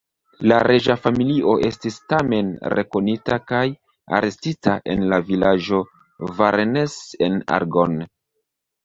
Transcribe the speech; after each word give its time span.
La 0.51 0.55
reĝa 0.67 0.93
familio 1.01 1.51
estis 1.67 1.99
tamen 2.13 2.49
rekonita 2.73 3.37
kaj 3.51 3.61
arestita 4.21 4.73
en 4.95 5.05
la 5.13 5.21
vilaĝo 5.29 5.83
Varennes-en-Argonne. 6.41 8.09